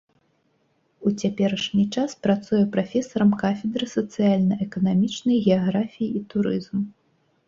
У 1.07 1.11
цяперашні 1.21 1.83
час 1.99 2.15
працуе 2.27 2.61
прафесарам 2.75 3.31
кафедры 3.43 3.85
сацыяльна-эканамічнай 3.95 5.37
геаграфіі 5.49 6.09
і 6.21 6.23
турызму. 6.33 6.81